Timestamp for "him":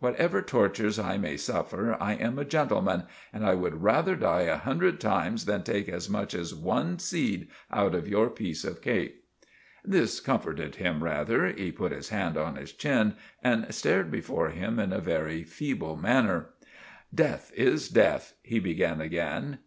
10.74-11.04, 14.50-14.80